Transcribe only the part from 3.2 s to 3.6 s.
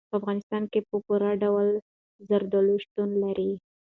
لري.